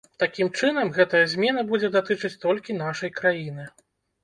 Такім 0.21 0.47
чынам, 0.59 0.89
гэтая 0.97 1.21
змена 1.35 1.61
будзе 1.69 1.91
датычыць 1.97 2.33
толькі 2.47 2.79
нашай 2.83 3.15
краіны. 3.23 3.71